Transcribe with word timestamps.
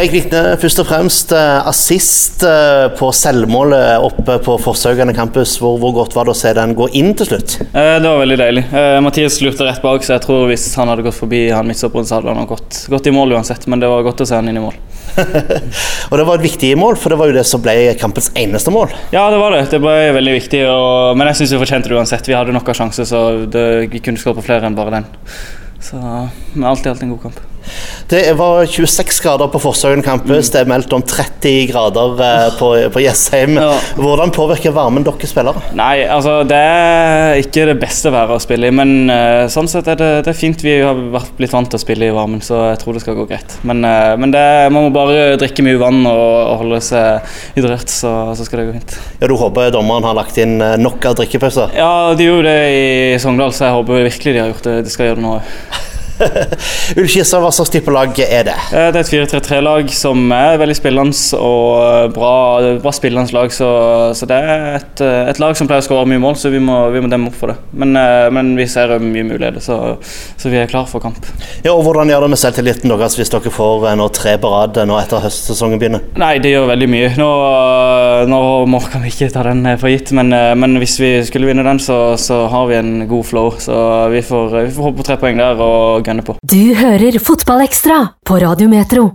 Erik 0.00 0.14
Vikne, 0.14 0.54
først 0.56 0.80
og 0.80 0.86
fremst 0.88 1.32
eh, 1.36 1.66
assist 1.68 2.40
eh, 2.48 2.86
på 2.96 3.10
selvmålet 3.12 4.00
oppe 4.00 4.38
på 4.40 4.54
Forsøkende 4.62 5.12
campus. 5.12 5.58
Hvor, 5.60 5.74
hvor, 5.82 5.92
godt 5.98 6.14
var 6.16 6.24
det 6.24 6.32
å 6.32 6.38
se 6.38 6.54
den 6.56 6.72
gå 6.78 6.86
inn 6.96 7.10
til 7.18 7.28
slutt? 7.28 7.58
Eh, 7.66 7.98
det 8.00 8.06
var 8.06 8.22
veldig 8.22 8.38
deilig. 8.40 8.62
Mathias 9.04 9.36
lurte 9.44 9.66
rett 9.68 9.82
bak, 9.84 10.06
så 10.06 10.14
jeg 10.14 10.24
tror 10.24 10.46
hvis 10.48 10.64
han 10.80 10.88
hadde 10.88 11.04
gått 11.04 11.18
forbi 11.18 11.42
han 11.52 11.68
midtstopperen, 11.68 12.08
så 12.08 12.16
hadde 12.16 12.32
han 12.32 12.48
gått, 12.48 12.86
gått 12.88 13.10
i 13.10 13.12
mål 13.12 13.36
uansett. 13.36 13.68
Men 13.68 13.84
det 13.84 13.92
var 13.92 14.06
godt 14.08 14.24
å 14.24 14.28
se 14.30 14.40
han 14.40 14.48
inn 14.48 14.62
i 14.62 14.64
mål. 14.64 14.80
og 16.08 16.16
det 16.16 16.28
var 16.30 16.32
et 16.32 16.48
viktig 16.48 16.72
mål, 16.80 16.96
for 16.96 17.12
det 17.12 17.20
var 17.20 17.28
jo 17.28 17.36
det 17.36 17.44
som 17.52 17.60
ble 17.60 17.76
kampens 18.00 18.32
eneste 18.40 18.72
mål. 18.72 18.96
Ja, 19.12 19.26
det 19.28 19.44
var 19.44 19.52
det. 19.52 19.66
Det 19.74 19.84
ble 19.84 19.98
veldig 20.16 20.36
viktig. 20.38 20.64
Og, 20.70 21.12
men 21.20 21.28
jeg 21.28 21.42
syns 21.42 21.56
vi 21.58 21.62
fortjente 21.66 21.92
det 21.92 22.00
uansett. 22.00 22.32
Vi 22.32 22.40
hadde 22.40 22.56
nok 22.56 22.72
av 22.72 22.80
sjanser, 22.80 23.10
så 23.10 23.26
det, 23.44 23.68
vi 23.92 24.00
kunne 24.00 24.22
skåret 24.22 24.40
på 24.40 24.48
flere 24.48 24.64
enn 24.64 24.80
bare 24.80 25.02
den. 25.02 25.12
Så 25.84 26.00
men 26.00 26.70
alt 26.72 26.88
i 26.88 26.94
alt 26.94 27.04
en 27.04 27.18
god 27.18 27.26
kamp. 27.28 27.49
Det 28.10 28.24
var 28.34 28.64
26 28.66 29.20
grader 29.22 29.50
på 29.52 29.60
Forsøyen 29.62 30.02
campus. 30.02 30.48
Mm. 30.48 30.52
Det 30.52 30.60
er 30.60 30.70
meldt 30.70 30.94
om 30.96 31.02
30 31.06 31.66
grader 31.70 32.22
eh, 32.26 32.46
på, 32.58 32.70
på 32.90 33.02
Jessheim. 33.04 33.54
Ja. 33.60 33.76
Hvordan 34.00 34.32
påvirker 34.34 34.74
varmen 34.74 35.06
dere 35.06 35.30
spillere? 35.30 35.62
Nei, 35.78 36.02
altså 36.10 36.40
Det 36.48 36.58
er 36.58 37.38
ikke 37.38 37.68
det 37.68 37.76
beste 37.82 38.10
været 38.10 38.34
å 38.34 38.42
spille 38.42 38.70
i, 38.70 38.74
men 38.74 39.10
uh, 39.12 39.46
sånn 39.52 39.68
sett 39.70 39.88
er 39.92 39.98
det, 40.00 40.10
det, 40.26 40.32
er 40.32 40.38
fint. 40.38 40.64
Vi 40.64 40.74
har 40.82 40.98
vært 41.14 41.30
blitt 41.38 41.54
vant 41.54 41.70
til 41.70 41.78
å 41.78 41.82
spille 41.82 42.08
i 42.08 42.14
varmen, 42.14 42.42
så 42.42 42.64
jeg 42.72 42.80
tror 42.82 42.96
det 42.96 43.04
skal 43.04 43.18
gå 43.20 43.28
greit. 43.30 43.54
Men, 43.66 43.84
uh, 43.86 44.16
men 44.20 44.34
det, 44.34 44.42
man 44.74 44.88
må 44.88 44.94
bare 44.94 45.36
drikke 45.40 45.64
mye 45.66 45.78
vann 45.80 46.02
og, 46.10 46.24
og 46.40 46.64
holde 46.64 46.80
seg 46.84 47.30
hydrert, 47.58 47.92
så, 47.94 48.14
så, 48.34 48.48
skal 48.48 48.62
det 48.62 48.68
gå 48.70 48.78
fint. 48.80 48.96
Ja, 49.20 49.30
Du 49.30 49.36
håper 49.38 49.70
dommeren 49.74 50.08
har 50.08 50.18
lagt 50.18 50.40
inn 50.42 50.58
nok 50.58 51.06
av 51.06 51.20
drikkepauser? 51.20 51.76
Ja, 51.78 52.10
de 52.18 52.26
gjorde 52.26 52.50
det 52.50 52.74
i 52.74 52.90
Sogndal, 53.22 53.54
så 53.54 53.68
jeg 53.68 53.78
håper 53.78 54.08
virkelig 54.08 54.34
de 54.34 54.42
har 54.42 54.50
gjort 54.50 54.66
det. 54.66 54.76
De 54.88 54.96
skal 54.96 55.10
gjøre 55.10 55.20
det 55.22 55.26
nå 55.28 55.38
òg. 55.38 55.88
Ullkisa, 57.00 57.40
hva 57.40 57.50
slags 57.54 57.72
type 57.72 57.92
lag 57.92 58.16
er 58.22 58.46
det? 58.48 58.56
Eh, 58.74 58.88
det 58.92 59.00
er 59.00 59.04
et 59.04 59.12
4-3-3-lag 59.12 59.90
som 59.94 60.32
er 60.34 60.58
veldig 60.60 60.76
spillende 60.76 61.38
og 61.40 62.14
bra, 62.14 62.34
bra 62.82 62.92
spillende 62.94 63.34
lag. 63.36 63.52
Så, 63.54 63.68
så, 64.16 64.28
det 64.28 64.38
er 64.38 64.66
et, 64.78 65.02
et, 65.02 65.40
lag 65.42 65.56
som 65.58 65.68
pleier 65.70 65.84
å 65.84 65.86
skåre 65.86 66.08
mye 66.10 66.22
mål, 66.22 66.36
så 66.40 66.52
vi 66.52 66.60
må, 66.62 66.82
vi 66.94 67.02
må 67.02 67.10
demme 67.10 67.30
opp 67.30 67.38
for 67.40 67.52
det. 67.52 67.58
Men, 67.72 67.96
eh, 67.98 68.28
men 68.34 68.52
vi 68.58 68.68
ser 68.70 68.96
mye 69.02 69.26
muligheter, 69.26 69.62
så, 69.64 69.78
så, 70.00 70.50
vi 70.52 70.60
er 70.60 70.70
klare 70.70 70.90
for 70.90 71.02
kamp. 71.02 71.20
Ja, 71.64 71.74
og 71.74 71.84
Hvordan 71.86 72.12
gjør 72.12 72.26
det 72.26 72.32
med 72.34 72.42
selvtilliten 72.42 72.92
deres 72.92 73.16
hvis 73.18 73.32
dere 73.32 73.54
får 73.54 73.88
eh, 73.90 73.98
nå 74.00 74.10
tre 74.14 74.36
på 74.40 74.52
rad 74.52 74.78
nå 74.86 74.98
etter 75.00 75.24
høstsesongen 75.24 75.80
begynner? 75.80 76.04
Nei, 76.20 76.34
det 76.42 76.54
gjør 76.54 76.70
veldig 76.70 76.90
mye. 76.90 77.12
Nå, 77.20 77.30
nå 78.30 78.42
må, 78.70 78.82
kan 78.90 79.04
vi 79.04 79.12
ikke 79.14 79.30
ta 79.32 79.44
den 79.48 79.64
for 79.80 79.92
gitt, 79.92 80.12
men, 80.16 80.32
men 80.60 80.78
hvis 80.82 80.98
vi 81.00 81.12
skulle 81.26 81.50
vinne 81.50 81.64
den, 81.66 81.80
så, 81.82 82.00
så, 82.20 82.42
har 82.50 82.68
vi 82.70 82.78
en 82.78 82.92
god 83.10 83.26
flow. 83.26 83.50
Så 83.62 83.74
vi 84.12 84.22
får, 84.26 84.54
vi 84.56 84.72
får 84.74 84.88
håpe 84.88 85.00
på 85.00 85.06
tre 85.06 85.18
poeng 85.20 85.40
der. 85.40 85.60
og 85.60 86.09
gønne 86.10 86.26
på. 86.26 86.36
Du 86.42 86.74
hører 86.74 87.18
Fotballekstra 87.22 88.02
på 88.26 88.38
Radio 88.42 88.68
Metro. 88.70 89.10